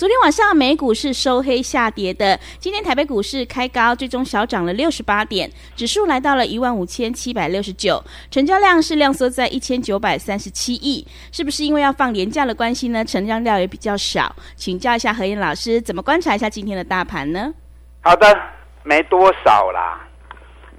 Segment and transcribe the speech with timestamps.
[0.00, 13.04] 昨天晚上美股是收黑下跌的，今天台北股市开高，最终小涨了六十八点，指数来到了一万五千七百六十九，成交量是量缩在一千九百三十七亿，是不是因为要放年假的关系呢？
[13.04, 17.52] 成交量也比较少，请教一下何燕老师，怎么观察一下今天的大盘呢？
[18.00, 18.26] 好的，
[18.82, 20.08] 没多少啦，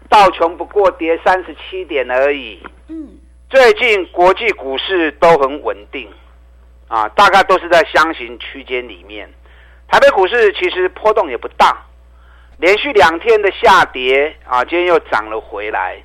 [0.09, 2.57] 道琼不过跌三十七点而已。
[2.87, 3.19] 嗯，
[3.51, 6.09] 最近国际股市都很稳定。
[6.91, 9.31] 啊，大概都是在箱型区间里面。
[9.87, 11.85] 台北股市其实波动也不大，
[12.57, 16.03] 连续两天的下跌啊，今天又涨了回来。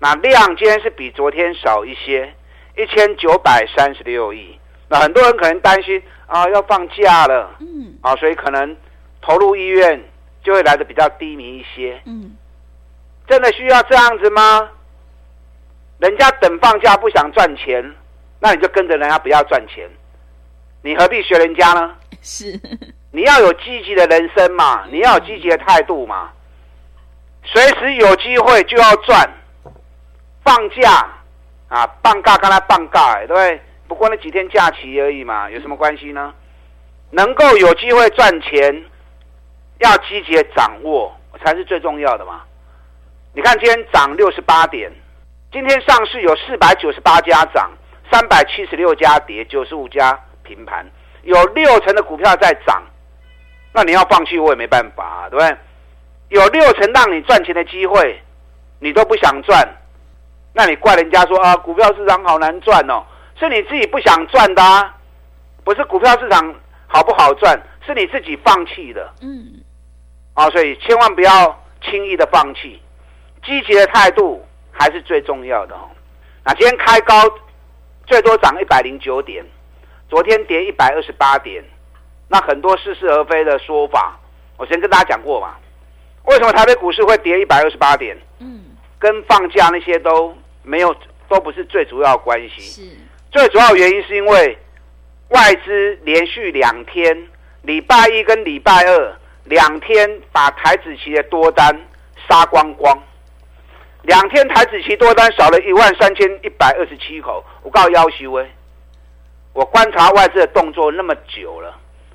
[0.00, 2.34] 那量今天是比昨天少一些，
[2.76, 4.58] 一千九百三十六亿。
[4.88, 8.76] 那很多人可能担心啊，要放假了，嗯，啊，所以可能
[9.22, 10.02] 投入意愿
[10.42, 12.02] 就会来的比较低迷一些。
[12.06, 12.36] 嗯，
[13.28, 14.68] 真的需要这样子吗？
[16.00, 17.94] 人家等放假不想赚钱，
[18.40, 19.88] 那你就跟着人家不要赚钱。
[20.84, 21.94] 你何必学人家呢？
[22.20, 22.60] 是，
[23.10, 26.30] 你要有积极的人生嘛，你要有积极的态度嘛。
[27.42, 29.26] 随时有机会就要赚，
[30.44, 31.08] 放假
[31.68, 33.62] 啊，放假跟他放假，对不对？
[33.88, 36.34] 不过那几天假期而已嘛，有什么关系呢？
[37.12, 38.84] 能够有机会赚钱，
[39.78, 42.42] 要积极的掌握才是最重要的嘛。
[43.32, 44.92] 你看今天涨六十八点，
[45.50, 47.70] 今天上市有四百九十八家涨，
[48.12, 50.20] 三百七十六家跌，九十五家。
[50.44, 50.86] 平盘
[51.22, 52.82] 有六成的股票在涨，
[53.72, 55.56] 那你要放弃我也没办法啊，对不对？
[56.28, 58.20] 有六成让你赚钱的机会，
[58.78, 59.66] 你都不想赚，
[60.52, 63.04] 那你怪人家说啊，股票市场好难赚哦，
[63.38, 64.94] 是你自己不想赚的啊，
[65.64, 66.54] 不是股票市场
[66.86, 69.12] 好不好赚，是你自己放弃的。
[69.20, 69.62] 嗯，
[70.34, 72.80] 啊，所以千万不要轻易的放弃，
[73.44, 75.90] 积极的态度还是最重要的哦。
[76.44, 77.14] 那今天开高
[78.06, 79.44] 最多涨一百零九点。
[80.14, 81.60] 昨天跌一百二十八点，
[82.28, 84.16] 那很多似是而非的说法，
[84.56, 85.56] 我先跟大家讲过嘛。
[86.26, 88.16] 为什么台北股市会跌一百二十八点？
[88.38, 88.60] 嗯，
[88.96, 90.32] 跟放假那些都
[90.62, 90.94] 没有，
[91.28, 92.60] 都不是最主要的关系。
[92.60, 92.82] 是，
[93.32, 94.56] 最主要原因是因为
[95.30, 97.28] 外资连续两天，
[97.62, 99.16] 礼拜一跟礼拜二
[99.46, 101.76] 两天把台子期的多单
[102.28, 102.96] 杀光光，
[104.02, 108.48] 两天台子期多单少了一万三千一百二十七口，我告诉要求哎。
[109.54, 111.74] 我观察外资的动作那么久了，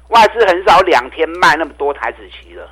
[0.09, 2.69] 外资很少两天卖那么多台子期了。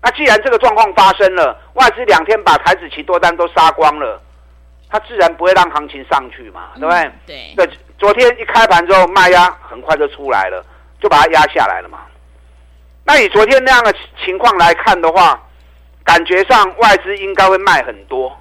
[0.00, 4.22] 那既然这个状况发生了，外资两天把台子期多单都杀光了，
[4.88, 7.12] 它自然不会让行情上去嘛，对不对？
[7.26, 7.66] 对。
[7.66, 10.64] 对，昨天一开盘之后卖压很快就出来了，
[11.00, 11.98] 就把它压下来了嘛。
[13.04, 13.92] 那以昨天那样的
[14.24, 15.42] 情况来看的话，
[16.04, 18.34] 感觉上外资应该会卖很多，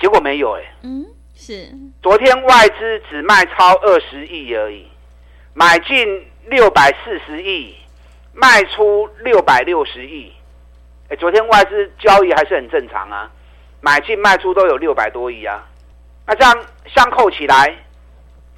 [0.00, 0.62] 结果没有哎。
[0.82, 1.04] 嗯。
[1.48, 1.66] 是，
[2.02, 4.86] 昨天外资只卖超二十亿而已，
[5.54, 7.74] 买进六百四十亿，
[8.34, 10.30] 卖出六百六十亿。
[11.08, 13.30] 哎，昨天外资交易还是很正常啊，
[13.80, 15.66] 买进卖出都有六百多亿啊。
[16.26, 16.54] 那这样
[16.94, 17.74] 相扣起来，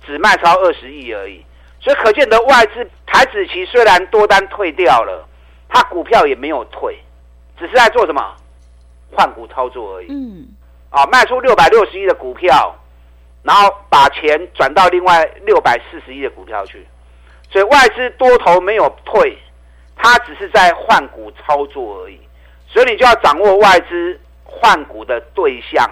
[0.05, 1.45] 只卖超二十亿而已。
[1.81, 5.29] 所以可见的外资台子期虽然多单退掉了，
[5.69, 6.99] 它股票也没有退，
[7.57, 8.35] 只是在做什么
[9.13, 10.09] 换股操作而已。
[10.11, 10.49] 嗯。
[10.91, 12.75] 啊，卖出六百六十亿的股票，
[13.43, 16.87] 然后把钱转到另外六百四十亿的股票去，
[17.51, 19.39] 所以外资多头没有退，
[19.97, 22.21] 它只是在换股操作而已。
[22.69, 25.91] 所以你就要掌握外资换股的对象，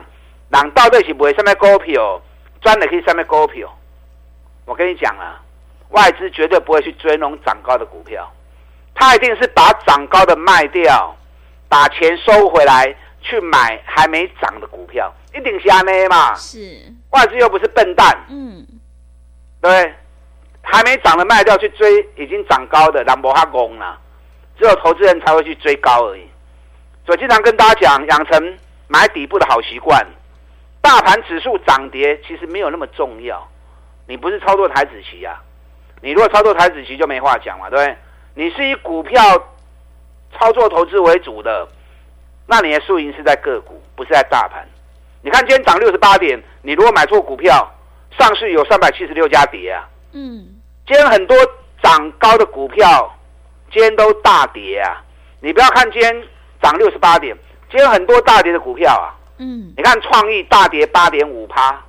[0.50, 2.20] 让到底是不会上面股票，
[2.60, 3.68] 赚的可以上面高票。
[4.64, 5.40] 我跟你讲啊，
[5.90, 8.30] 外资绝对不会去追那种涨高的股票，
[8.94, 11.16] 它一定是把涨高的卖掉，
[11.68, 12.94] 把钱收回来。
[13.20, 16.34] 去买还没涨的股票，一定是安内嘛？
[16.34, 16.80] 是
[17.10, 18.66] 外资又不是笨蛋，嗯，
[19.60, 19.94] 对，
[20.62, 23.98] 还没涨的卖掉去追已经涨高的，兰博哈攻了，
[24.58, 26.26] 只有投资人才会去追高而已。
[27.06, 30.06] 所以经常跟大家讲，养成买底部的好习惯。
[30.80, 33.46] 大盘指数涨跌其实没有那么重要，
[34.06, 35.42] 你不是操作台子棋啊？
[36.00, 37.96] 你如果操作台子棋就没话讲嘛，对不对？
[38.34, 39.20] 你是以股票
[40.38, 41.68] 操作投资为主的。
[42.46, 44.66] 那你的输赢是在个股，不是在大盘。
[45.22, 47.68] 你看今天涨六十八点，你如果买错股票，
[48.18, 49.88] 上市有三百七十六家跌啊。
[50.12, 50.46] 嗯，
[50.86, 51.36] 今天很多
[51.82, 53.14] 涨高的股票，
[53.72, 55.02] 今天都大跌啊。
[55.40, 56.22] 你不要看今天
[56.62, 57.36] 涨六十八点，
[57.70, 59.14] 今天很多大跌的股票啊。
[59.38, 61.84] 嗯，你看创意大跌八点五趴，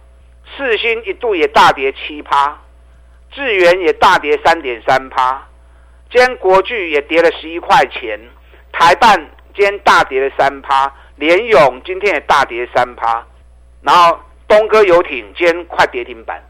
[0.58, 2.60] 世新一度也大跌七趴，
[3.32, 5.48] 智源也大跌三点三趴，
[6.12, 8.20] 今天国巨也跌了十一块钱，
[8.72, 9.18] 台半
[9.56, 13.22] 今天大跌了三趴，联咏今天也大跌三趴，
[13.82, 14.18] 然后
[14.48, 16.42] 东哥游艇今天快跌停板，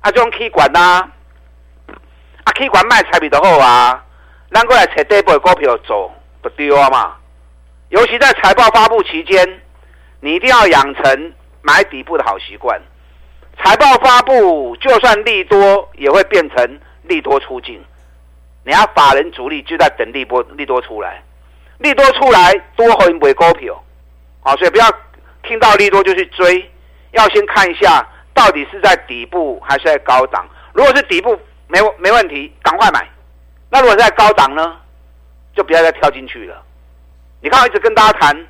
[0.00, 1.08] 啊，这种 K 管呐，
[2.42, 4.04] 啊 K 管卖彩比的好啊，
[4.50, 6.12] 咱过来找底部的股票做，
[6.42, 7.16] 不丢啊嘛，
[7.90, 9.60] 尤其在财报发布期间。
[10.24, 11.32] 你一定要养成
[11.62, 12.80] 买底部的好习惯。
[13.58, 17.82] 财报发布，就算利多，也会变成利多出尽。
[18.64, 21.20] 你要法人主力就在等利波，利多出来，
[21.78, 23.82] 利多出来多会买股票。
[24.42, 24.86] 好，所以不要
[25.42, 26.70] 听到利多就去追，
[27.12, 30.46] 要先看一下到底是在底部还是在高档。
[30.72, 33.08] 如果是底部，没没问题，赶快买。
[33.70, 34.76] 那如果在高档呢，
[35.54, 36.62] 就不要再跳进去了。
[37.40, 38.46] 你看，我一直跟大家谈。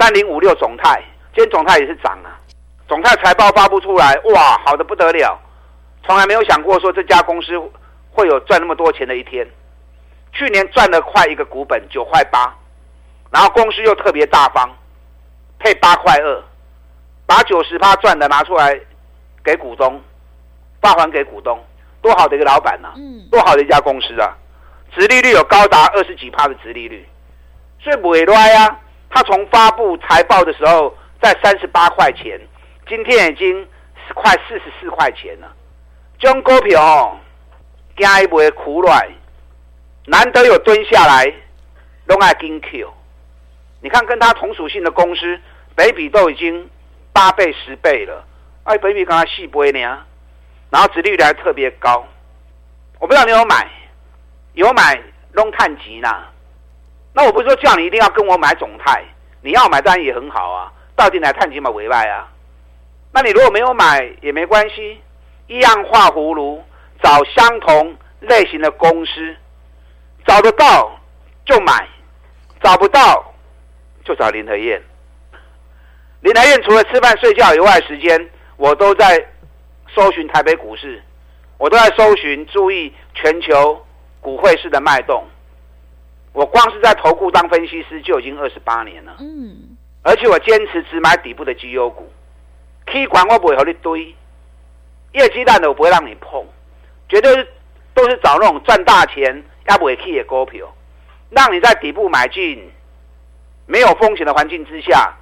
[0.00, 1.02] 三零五六总泰，
[1.34, 2.30] 今天总泰也是涨啊！
[2.86, 5.36] 总泰财报发布出来，哇，好的不得了，
[6.06, 7.60] 从来没有想过说这家公司
[8.12, 9.44] 会有赚那么多钱的一天。
[10.32, 12.54] 去年赚了快一个股本九块八，
[13.32, 14.70] 然后公司又特别大方，
[15.58, 16.42] 配八块二，
[17.26, 18.78] 把九十趴赚的拿出来
[19.44, 20.00] 给股东，
[20.80, 21.58] 发还给股东，
[22.00, 22.94] 多好的一个老板呐、啊！
[23.30, 24.36] 多好的一家公司啊！
[24.94, 27.06] 殖利率有高达二十几趴的殖利率，
[27.80, 28.78] 所以不会乱呀。
[29.10, 32.40] 他从发布财报的时候在三十八块钱，
[32.88, 33.66] 今天已经
[34.06, 35.52] 是快四十四块钱了。
[36.18, 37.18] 这种股票哦，
[37.96, 39.08] 惊伊不会苦软，
[40.06, 41.32] 难得有蹲下来，
[42.06, 42.92] 拢爱金 Q。
[43.80, 45.40] 你看跟他同属性的公司，
[45.76, 46.68] 北比都已经
[47.12, 48.24] 八倍、十倍了，
[48.64, 49.78] 哎，北比刚才细倍呢，
[50.70, 52.06] 然后殖利率还特别高。
[52.98, 53.68] 我不知道你有买，
[54.54, 55.00] 有买
[55.32, 56.08] 拢探级呢。
[57.12, 59.04] 那我不是说叫你一定要跟我买总泰，
[59.40, 60.72] 你要买当然也很好啊。
[60.96, 62.28] 到底来探几码尾卖啊？
[63.12, 65.00] 那你如果没有买也没关系，
[65.46, 66.62] 一样画葫芦，
[67.00, 69.36] 找相同类型的公司，
[70.26, 70.98] 找得到
[71.46, 71.88] 就买，
[72.60, 73.27] 找不到
[74.08, 74.82] 就找林和燕。
[76.20, 79.22] 林和燕除了吃饭睡觉以外，时间我都在
[79.94, 81.02] 搜寻台北股市，
[81.58, 83.84] 我都在搜寻注意全球
[84.20, 85.22] 股汇市的脉动。
[86.32, 92.10] 我光是在投顾当分析师就已经二十八年了，嗯，而且我坚持只买底部的绩优股
[92.86, 94.14] ，K 管我不会和你堆，
[95.12, 96.44] 业绩烂的我不会让你碰，
[97.08, 97.46] 绝对是
[97.92, 100.72] 都是找那种赚大钱要不会 K 的股票，
[101.30, 102.70] 让你在底部买进，
[103.68, 105.14] 没有风险的环境之下，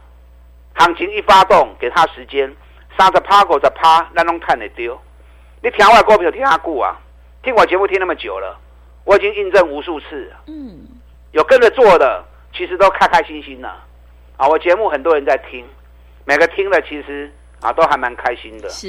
[0.74, 2.50] 行情一发动，给他时间，
[2.96, 4.98] 三十趴五十趴，那拢看得丢，
[5.60, 6.96] 你听我股票听阿顾啊，
[7.42, 8.56] 听我节目听那么久了，
[9.04, 10.86] 我已经印证无数次，嗯。
[11.32, 13.68] 有跟着做的，其实都开开心心的，
[14.38, 14.48] 啊！
[14.48, 15.66] 我节目很多人在听，
[16.24, 18.70] 每个听了其实啊都还蛮开心的。
[18.70, 18.88] 是，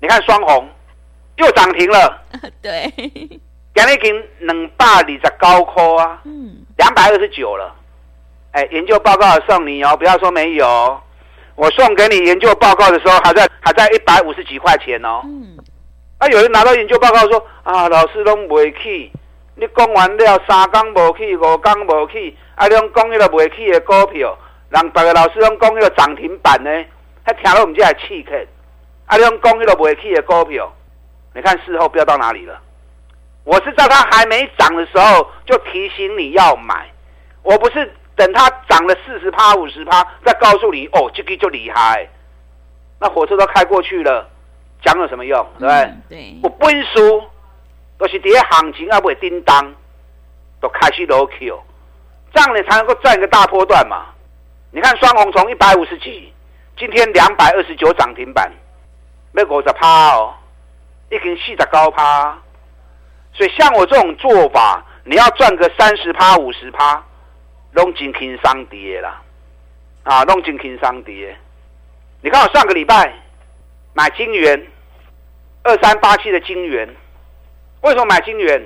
[0.00, 0.68] 你看双红
[1.36, 2.22] 又涨停了，
[2.60, 7.76] 对，今日已经两百二十九块啊，嗯，两百二十九了。
[8.52, 11.00] 哎，研究报告送你哦，不要说没有，
[11.54, 15.20] 我送给你研究报告的时候还在还在一百五十几块钱哦。
[15.24, 15.56] 嗯，
[16.18, 19.10] 啊，有人拿到研究报告说啊，老师都没去。
[19.56, 22.66] 你讲完了，三天无去，五天无去，啊！
[22.66, 24.34] 你讲迄个未去的股票，
[24.70, 26.70] 人别个老师拢讲迄个涨停板呢，
[27.22, 28.32] 还听了我们这还气客。
[29.04, 29.16] 啊！
[29.18, 30.72] 你讲迄个未去的股票，
[31.34, 32.58] 你看事后飙到哪里了？
[33.44, 36.90] 我是在它还没涨的时候就提醒你要买，
[37.42, 42.06] 我不是等它涨了四十趴、五十趴再告诉你哦，这个就厉害。
[42.98, 44.28] 那火车都开过去了，
[44.82, 45.42] 讲有什么用？
[45.58, 45.74] 对不对？
[45.74, 47.22] 嗯、对，我不会输。
[47.96, 49.74] 都是跌行情啊，不会叮当，
[50.58, 51.62] 都开始落 Q，
[52.32, 54.06] 这样你才能够赚一个大波段嘛。
[54.70, 56.32] 你看双红从一百五十几，
[56.78, 58.50] 今天两百二十九涨停板，
[59.32, 60.32] 没五十趴哦，
[61.10, 62.38] 已经四十高趴。
[63.34, 67.04] 所以像我这种做法，你要赚个三十趴、五十趴，
[67.72, 69.22] 拢真轻松跌啦，
[70.02, 71.36] 啊，拢真轻松跌。
[72.22, 73.12] 你看我上个礼拜
[73.94, 74.66] 买金圆，
[75.62, 76.88] 二三八七的金圆。
[77.82, 78.62] 为什么买金圆？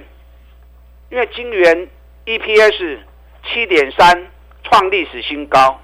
[1.11, 1.88] 因为金圆
[2.26, 2.99] EPS
[3.44, 4.26] 七点三
[4.64, 5.80] 创历史新高，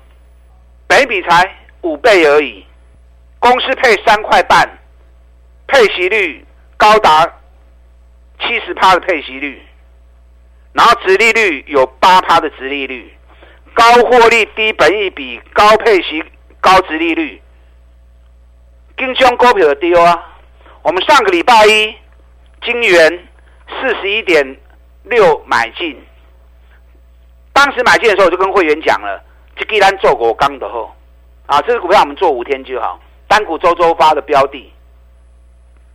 [0.89, 2.65] 每笔才五倍而已，
[3.39, 4.69] 公司配三块半，
[5.69, 6.45] 配息率
[6.77, 7.25] 高达
[8.41, 9.63] 七十趴的配息率，
[10.73, 13.13] 然后殖利率有八趴的殖利率，
[13.75, 16.25] 高获利、低本益比、高配息、
[16.61, 17.43] 高殖利率，
[18.97, 20.29] 金熊股票的丢啊！
[20.83, 21.95] 我们上个礼拜一，
[22.63, 23.29] 金圆
[23.69, 24.57] 四十一点
[25.03, 26.01] 六买进，
[27.53, 29.23] 当时买进的时候我就跟会员讲了，
[29.57, 30.95] 这既然做过刚的后，
[31.47, 34.73] 啊，这个股票我们做五天就好，单股周周发的标的，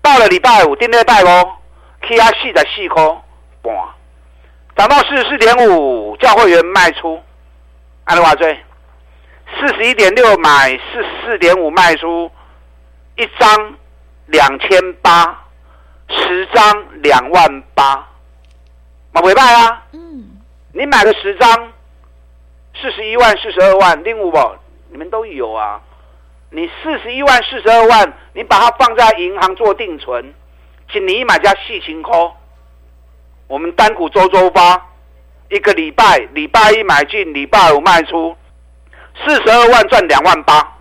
[0.02, 1.28] 到了礼拜五，第二拜五，
[2.08, 3.04] 起啊四十四块
[3.62, 3.74] 半，
[4.76, 7.22] 涨到四十四点五，叫会员卖出，
[8.04, 8.60] 按照话追，
[9.58, 12.30] 四十一点六买，四十四点五卖出，
[13.16, 13.76] 一张
[14.26, 15.46] 两千八，
[16.10, 18.06] 十张两万八，
[19.14, 19.84] 买不卖啊？
[19.94, 20.42] 嗯，
[20.74, 21.72] 你买了十张，
[22.82, 24.58] 四十一万、四十二万，另五宝
[24.90, 25.82] 你们都有啊。
[26.50, 30.34] 你四十一万、四十二万，你把它放在银行做定存，
[30.92, 32.36] 请你买家细情扣。
[33.48, 34.90] 我们单股周周发，
[35.50, 38.36] 一个礼拜，礼拜一买进，礼拜五卖出，
[39.24, 40.78] 四十二万赚两万八。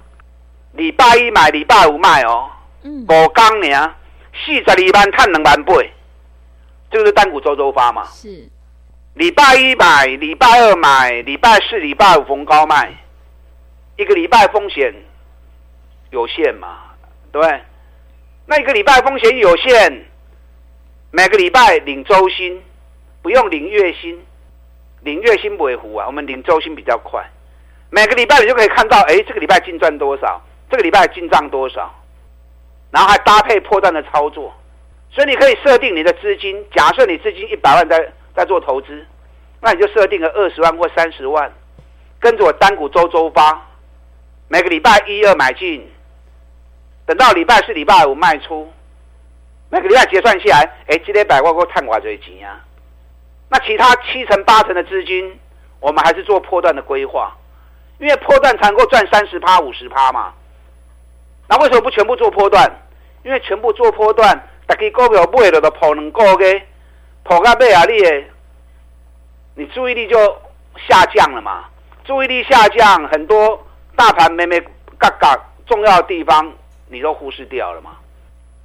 [0.73, 2.51] 礼拜一买，礼拜五卖哦。
[2.83, 3.05] 嗯。
[3.07, 3.79] 我刚年
[4.33, 5.75] 四十二万赚两万八，
[6.91, 8.05] 这个是单股周周发嘛？
[8.07, 8.49] 是。
[9.13, 12.93] 礼拜一买，礼拜二买，礼拜四、礼拜五逢高卖，
[13.97, 14.93] 一个礼拜风险
[16.11, 16.79] 有限嘛？
[17.31, 17.63] 对。
[18.47, 20.07] 那一个礼拜风险有限。
[21.17, 22.61] 每个礼拜领周薪，
[23.23, 24.21] 不用领月薪，
[25.03, 26.05] 领月薪不会糊啊。
[26.09, 27.25] 我们领周薪比较快。
[27.89, 31.89] 每个礼拜你就可以看到，哎，这个礼拜净赚多少，这个礼拜进账多少，
[32.91, 34.53] 然后还搭配波段的操作，
[35.13, 36.61] 所以你可以设定你的资金。
[36.75, 39.07] 假设你资金一百万在在做投资，
[39.61, 41.49] 那你就设定个二十万或三十万，
[42.19, 43.65] 跟着我单股周周发，
[44.49, 45.89] 每个礼拜一二买进，
[47.07, 48.69] 等到礼拜四、礼拜五卖出。
[49.71, 52.61] 每个礼拜结算下来，哎，这礼拜我我赚多少钱啊？
[53.49, 55.39] 那其他七成八成的资金，
[55.81, 57.37] 我们还是做波段的规划，
[57.99, 60.33] 因为波段才能够赚三十趴五十趴嘛。
[61.49, 62.71] 那为什么不全部做波段？
[63.23, 66.67] 因为全部做波段，大家股票买了都跑两个月，
[67.25, 68.31] 跑到尾啊，你也
[69.55, 70.17] 你注意力就
[70.89, 71.65] 下降了嘛。
[72.05, 73.67] 注意力下降，很多
[73.97, 74.61] 大盘没没
[74.99, 75.35] 嘎嘎
[75.67, 76.53] 重要的地方，
[76.89, 77.97] 你都忽视掉了嘛。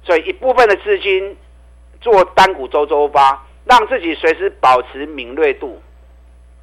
[0.02, 1.36] 所以一部分的资金
[2.00, 5.80] 做单股周周发，让自己随时保持敏锐度，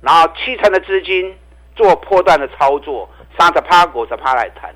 [0.02, 1.38] 然后七成的资金
[1.76, 4.74] 做波段的操作，三十趴、五十趴来谈，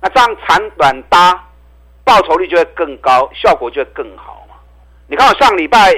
[0.00, 1.48] 那这样长短搭，
[2.04, 4.56] 报酬率就会更高，效果就会更好嘛。
[5.06, 5.92] 你看我上礼拜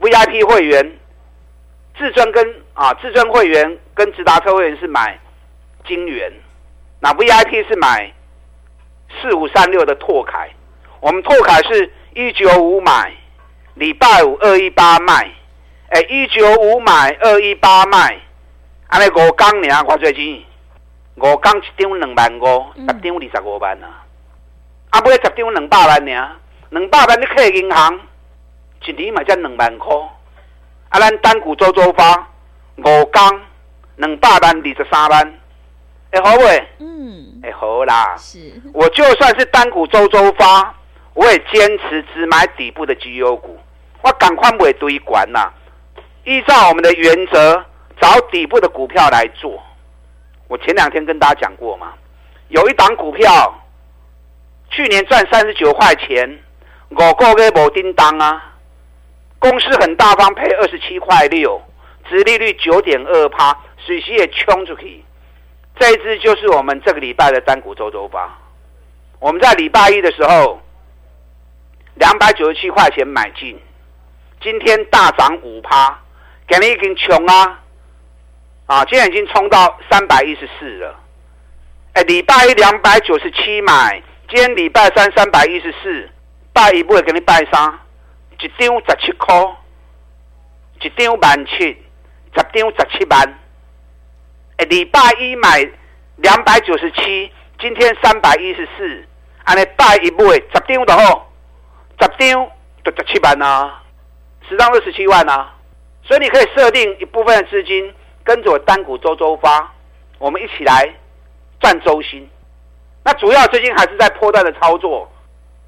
[0.00, 0.98] VIP 会员
[1.96, 5.18] 至尊跟啊至尊会员跟直达车会员是买
[5.84, 6.32] 金元，
[7.00, 8.12] 那 VIP 是买
[9.20, 10.50] 四五三六的拓凯。
[11.00, 13.12] 我们拓凯是一九五买，
[13.74, 15.30] 礼拜五二一八卖，
[15.90, 18.18] 哎，一九五买二一八卖，
[18.88, 20.42] 安尼五刚年花最钱，
[21.16, 24.04] 五刚一张两万五，十张二十五万啊，
[24.90, 26.30] 啊，买十张两百万呢，
[26.70, 28.00] 两百万你去银行，
[28.86, 29.94] 一年嘛才两万块，
[30.88, 32.26] 啊，咱单股周周发，
[32.78, 33.42] 五刚
[33.96, 35.38] 两百万二十三万，
[36.10, 36.44] 哎，好不？
[36.78, 38.38] 嗯，哎，好啦，是，
[38.72, 40.74] 我就算是单股周周发。
[41.16, 43.58] 我也坚持只买底部的绩优股，
[44.02, 45.50] 我赶快买堆管呐！
[46.24, 47.64] 依照我们的原则，
[47.98, 49.58] 找底部的股票来做。
[50.46, 51.94] 我前两天跟大家讲过嘛，
[52.48, 53.64] 有一档股票
[54.68, 56.38] 去年赚三十九块钱，
[56.90, 58.52] 我个月没叮当啊，
[59.38, 61.58] 公司很大方赔二十七块六，
[62.10, 65.02] 殖利率九点二趴，水息也冲出去。
[65.78, 68.36] 这一支就是我们这个礼拜的单股周周发。
[69.18, 70.60] 我们在礼拜一的时候。
[71.96, 73.58] 两百九十七块钱买进，
[74.40, 75.98] 今天大涨五趴，
[76.46, 77.60] 给你已经穷啊！
[78.66, 80.94] 啊，今天已经冲到三百一十四了。
[81.94, 86.10] 哎，礼拜一两百九十七买，今天礼拜三三百一十四，
[86.52, 87.78] 拜一不会给你拜三，
[88.38, 89.34] 一张十七块，
[90.82, 93.38] 一张万七，十张十七万。
[94.58, 95.66] 哎，礼拜一买
[96.16, 99.08] 两百九十七，今天三百一十四，
[99.44, 101.32] 安尼拜一不会十张的好。
[101.98, 102.50] 十张
[102.84, 103.82] 就十七万啊，
[104.48, 105.54] 十张二十七万啊，
[106.04, 109.72] 所以你可以设定一部分的资金跟着我单股周周发，
[110.18, 110.88] 我们一起来
[111.60, 112.28] 赚周薪。
[113.04, 115.10] 那主要最近还是在波段的操作，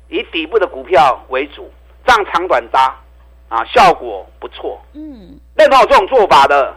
[0.08, 1.70] 以底部的股票为主，
[2.06, 2.97] 这样长短搭
[3.49, 4.80] 啊，效果不错。
[4.92, 6.76] 嗯，认同我这种做法的，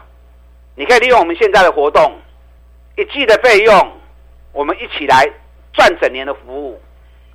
[0.74, 2.16] 你可以利用我们现在的活动，
[2.96, 3.92] 一季的费用，
[4.52, 5.28] 我们一起来
[5.72, 6.80] 赚整年的服务，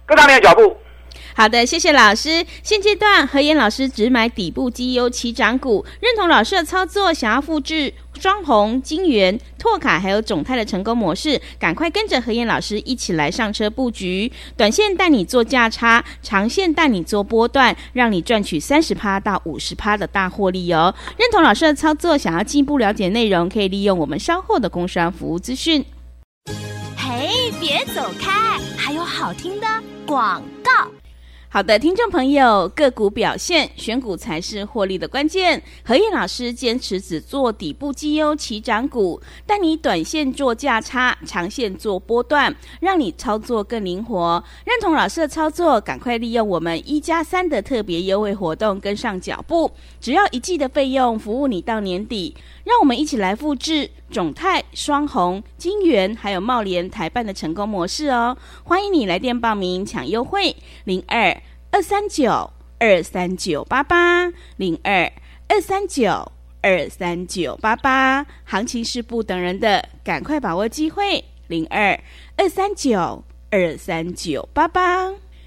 [0.06, 0.78] 跟上你的脚步。
[1.38, 2.44] 好的，谢谢老师。
[2.64, 14.32] 现阶段何燕老师只买底部绩优起涨股，认同老师的操作，想要复制双红、晶圆、拓卡还有总泰的成功模式，赶快跟着何燕老师一起来上车布局。
[14.58, 20.96] 短线带你做价差，长线带你做波段，让你赚取三十趴到五十趴的大获利哦。
[21.20, 25.86] 认同老师的操作，想要进一步了解内容，可以利用我们稍后的工商服务资讯。
[26.98, 29.68] 嘿，别走开，还有好听的
[30.08, 30.90] 广告。
[31.50, 35.64] 好的，听众朋友，个股表现，选股才是获利的关键。
[35.82, 44.44] 何燕老师坚持只做底部绩优起涨股，带你短线做价差，长线做波段，让你操作更灵活。
[44.66, 49.72] 认同老师的操作，赶快利用我们一加三的特别优惠活动，跟上脚步。
[50.02, 52.36] 只要一季的费用，服务你到年底。
[52.68, 58.38] 让我们一起来复制总泰、双鸿、晶圆还有茂联台办的成功模式哦！
[58.66, 65.10] 欢迎你来电报名抢优惠，零二二三九二三九八八，零二
[65.48, 66.30] 二三九
[66.62, 71.98] 二三九八八，行情是不等人的，赶快把握机会，零二
[72.36, 75.14] 二三九二三九八八。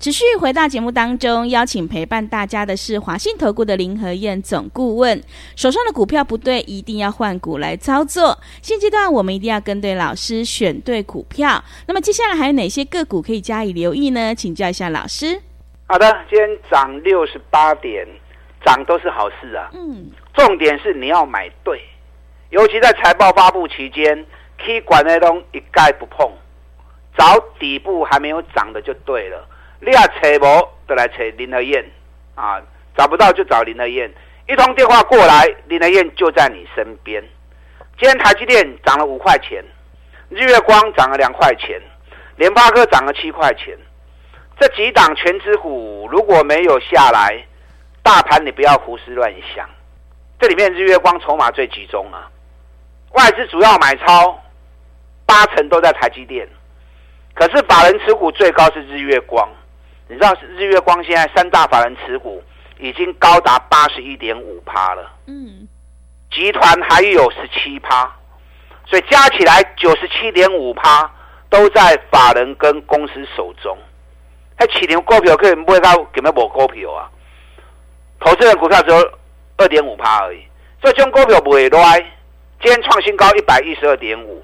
[0.00, 5.20] 持续回到节目当中，邀请陪伴大家的是华信投顾的林和燕总顾问。
[5.56, 8.38] 手上的股票不对，一定要换股来操作。
[8.62, 11.64] 现阶段我们一定要跟对老师，选对股票。
[11.88, 14.32] 那么接下来还有哪些个股可以加以留意呢？
[14.32, 15.42] 请教一下老师。
[15.88, 18.06] 好的，今天涨六十八点，
[18.64, 19.68] 涨都是好事啊。
[19.74, 21.82] 嗯，重点是你要买对，
[22.50, 24.24] 尤其在财报发布期间
[24.58, 26.30] ，K 管那东一概不碰，
[27.18, 29.44] 找底部还没有涨的就对了。
[29.80, 31.84] 你要找无，就来找林和燕
[32.34, 32.60] 啊！
[32.96, 34.12] 找不到就找林和燕，
[34.48, 37.22] 一通电话过来，林和燕就在你身边。
[37.96, 39.64] 今天台积电涨了五块钱，
[40.28, 41.80] 日月光涨了两块钱，
[42.36, 43.78] 联发科涨了七块钱。
[44.58, 47.40] 这几档全值股如果没有下来，
[48.02, 49.68] 大盘你不要胡思乱想。
[50.40, 52.28] 这里面日月光筹码最集中啊，
[53.12, 54.42] 外资主要买超
[55.24, 56.48] 八成都在台积电，
[57.34, 59.48] 可是法人持股最高是日月光。
[60.08, 62.42] 你知道日月光现在三大法人持股
[62.78, 65.68] 已经高达八十一点五趴了，嗯，
[66.30, 68.10] 集团还有十七趴，
[68.86, 71.10] 所以加起来九十七点五趴
[71.50, 73.76] 都在法人跟公司手中。
[74.56, 77.10] 他起牛股票可以买到，根本没股票啊！
[78.18, 79.12] 投资人股票只有
[79.56, 80.42] 二点五趴而已，
[80.80, 81.98] 所以这种股票不会来。
[82.60, 84.42] 今天创新高一百一十二点五，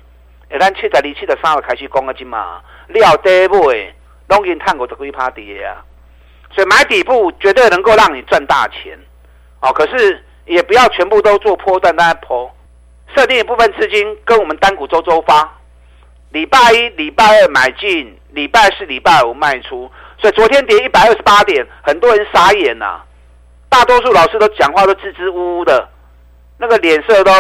[0.51, 3.93] 哎，咱七十二、七十三开始讲啊，今嘛料跌不诶。
[4.29, 5.85] 拢给你探过的龟趴跌啊，
[6.51, 8.99] 所以买底部绝对能够让你赚大钱，
[9.61, 12.51] 哦，可是也不要全部都做波段，大家波，
[13.15, 15.59] 设定一部分资金跟我们单股周周发，
[16.31, 23.05] 礼拜一、礼拜二买进，礼拜四、礼拜五卖出，所以昨天跌一百二十八点，很多人傻眼呐、啊，
[23.69, 25.89] 大多数老师都讲话都支支吾吾的，
[26.59, 27.33] 那个脸色都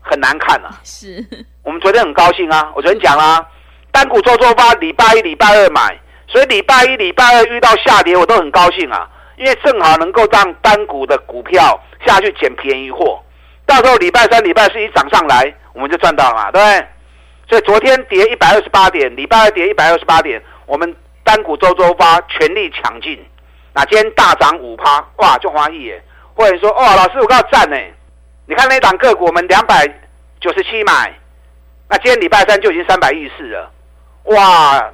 [0.00, 0.78] 很难看啊。
[0.84, 1.24] 是，
[1.62, 3.46] 我们昨天很高兴啊，我昨天讲啦，
[3.90, 5.98] 单股周周发，礼拜一、礼拜二买。
[6.28, 13.20] 所以礼拜一、礼拜二遇到下跌，我都很高兴啊，因为正好能够让单股的股票下去捡便宜货，
[13.64, 16.86] 到时候礼拜三、礼拜四一涨上来，我们就赚到了嘛，对不对？
[17.48, 23.18] 所以昨天跌一百二十八点，礼拜二跌一百二十八点，我们单股周周发全力抢进，
[23.72, 26.02] 那今天大涨五趴，哇，就花一耶！
[26.34, 27.76] 或者说，哦，老师我告诉赞呢，
[28.46, 29.88] 你看那档个股，我们两百
[30.40, 31.12] 九十七买，
[31.88, 33.70] 那今天礼拜三就已经三百一十四了，
[34.24, 34.90] 哇！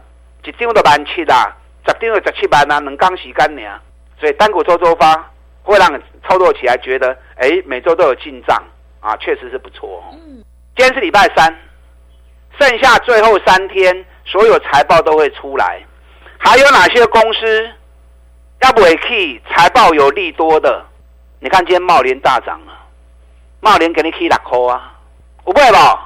[0.50, 3.80] 一张都万七啦，十张就十七万啊，两天时间呢，
[4.18, 5.30] 所以单股周周发
[5.62, 8.62] 会让你操作起来觉得，哎、欸，每周都有进账
[9.00, 10.04] 啊，确实是不错。
[10.12, 10.44] 嗯，
[10.76, 11.54] 今天是礼拜三，
[12.58, 15.82] 剩下最后三天，所有财报都会出来，
[16.38, 17.70] 还有哪些公司
[18.60, 20.84] 要不会去财报有利多的？
[21.40, 22.72] 你看今天茂联大涨了，
[23.60, 24.94] 茂联给你起六块啊，
[25.46, 25.98] 有买无？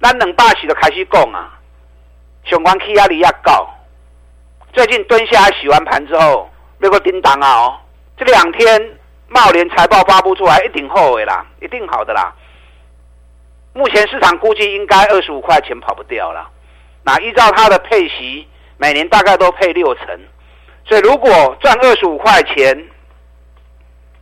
[0.00, 1.55] 咱两百四就开始讲啊。
[2.46, 3.68] 相关气压力也高，
[4.72, 7.76] 最近蹲下来洗完盘之后，那个叮当啊哦，
[8.16, 12.32] 这两天茂联财报发布出来，一定好的啦，一定好的啦。
[13.72, 16.48] 目前市场估计应该二十五块钱跑不掉了。
[17.02, 20.06] 那依照它的配息，每年大概都配六成，
[20.84, 22.88] 所以如果赚二十五块钱，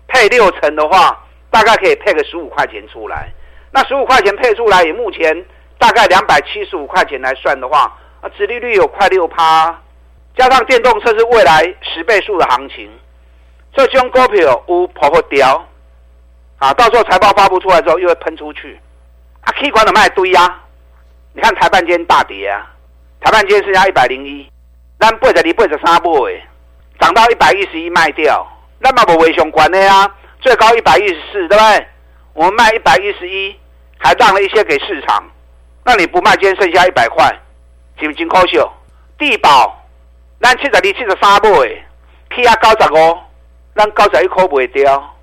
[0.08, 3.30] 配六成的话，大概可以配个十五块钱出来。
[3.70, 5.44] 那十五块钱配出来，以目前
[5.78, 7.92] 大概两百七十五块钱来算的话。
[8.24, 9.78] 啊，殖利率有快六趴，
[10.34, 12.90] 加上电动车是未来十倍数的行情，
[13.74, 15.62] 这种股票有跑不掉，
[16.56, 18.80] 啊，到时候财报发布出来之后又会喷出去，
[19.42, 20.58] 啊，K 管怎么卖堆呀？
[21.34, 22.66] 你看台半间大跌啊，
[23.20, 24.50] 台半间剩下一百零一，
[24.98, 26.42] 咱八十二、八十三买，
[26.98, 28.46] 涨到一百一十一卖掉，
[28.78, 30.10] 那么不为相关的呀，
[30.40, 31.86] 最高一百一十四，对不对？
[32.32, 33.54] 我们卖一百一十一，
[33.98, 35.22] 还让了一些给市场，
[35.84, 37.30] 那你不卖，今天剩下一百块，
[37.98, 38.58] 是不是真可惜？
[39.16, 39.84] 地保，
[40.40, 41.68] 咱七十二、七十三买，
[42.34, 43.18] 起啊九十五，
[43.76, 45.14] 咱九十一块卖掉，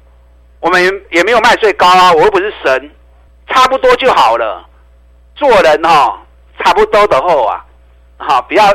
[0.60, 0.82] 我们
[1.12, 2.92] 也没有卖最高啊，我又不是神，
[3.48, 4.66] 差不多就好了。
[5.36, 6.18] 做人哦，
[6.60, 7.66] 差不多的后啊，
[8.18, 8.66] 好、哦，不要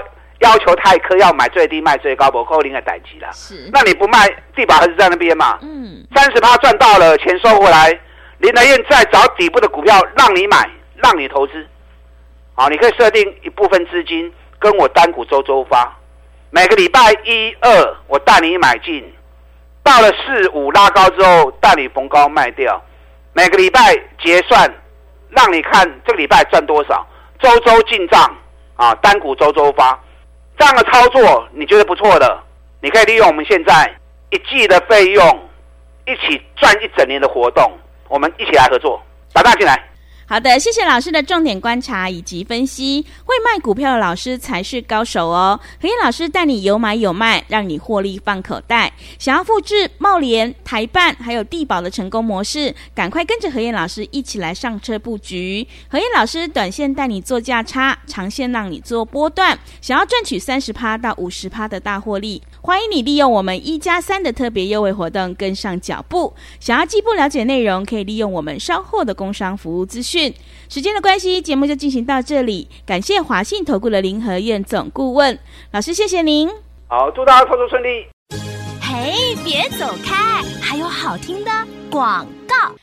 [0.40, 3.28] 要求太苛，要买最低卖最高，不扣零的等级了。
[3.32, 5.59] 是，那你不卖，地保还是在那边嘛？
[5.62, 7.98] 嗯，三十趴赚到了，钱收回来，
[8.38, 11.66] 林德燕再找底部的股票让你买，让你投资。
[12.59, 15.95] 好，你可以设定一部分资金跟我单股周周发，
[16.51, 19.05] 每个礼拜一二我带你买进，
[19.83, 22.83] 到了四五拉高之后带你逢高卖掉，
[23.35, 24.75] 每个礼拜结算。
[25.29, 27.07] 让你看这个礼拜赚多少，
[27.40, 28.35] 周周进账
[28.77, 30.01] 啊，单股周周发，
[30.57, 32.42] 这样的操作你觉得不错的，
[32.81, 33.95] 你可以利用我们现在
[34.31, 35.49] 一季的费用，
[36.07, 37.71] 一起赚一整年的活动，
[38.09, 39.03] 我们一起来合作，
[39.35, 39.85] 打大进来。
[40.28, 43.06] 好的，谢谢老师的重点观察以及分析。
[43.24, 45.60] 会卖股票的老师才是高手哦。
[45.80, 48.92] 何燕老师带你有买有卖，让你获利放口袋。
[49.20, 55.64] 想要复制茂联、台办还有地保的成功模式，赶快跟着何燕老师一起来上车布局。
[55.88, 59.56] 何燕老师短线带你做价差，长线让你做波段。
[59.80, 66.35] 想要赚取三十趴到五十趴的大获利，欢迎你利用我们一加三的特别优惠活动跟上脚步。
[66.59, 70.35] 想要进一步了解内容，可以利用我们稍后的工商服务资讯。
[70.68, 72.66] 时间的关系，节目就进行到这里。
[72.85, 75.38] 感谢华信投顾的林和燕总顾问
[75.70, 76.50] 老师，谢谢您。
[76.88, 78.05] 好，祝大家操作顺利。
[78.81, 81.50] 嘿，别走开，还有好听的
[81.88, 82.74] 广告。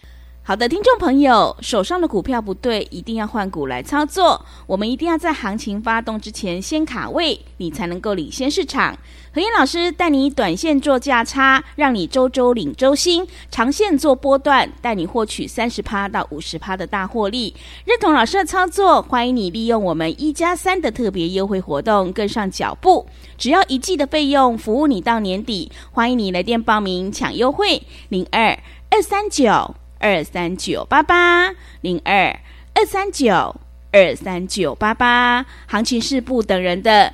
[0.45, 4.45] 好的，听众朋友，手上的股票不对，一定要换股来操作。
[4.65, 8.97] 我们一定要在行情发动之前先卡位，你才能够领先市场。
[9.33, 17.55] 何燕老师带你短线做价差，让你周周领周薪；长线做波段，带你获取三十趴到五十趴的大获利。
[17.83, 23.07] 认同老师的操作，欢迎你利用我们一加三的特别优惠活动跟上脚步。
[23.35, 25.71] 只要一季的费用，服务你到年底。
[25.91, 28.57] 欢迎你来电报名抢优惠，零二
[28.91, 29.75] 二三九。
[29.99, 32.37] 二三九八八零二
[32.73, 33.55] 二三九
[33.89, 37.13] 二三九八八，行情是不等人的，